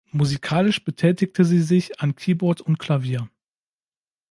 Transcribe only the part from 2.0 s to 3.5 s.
Keyboard und Klavier.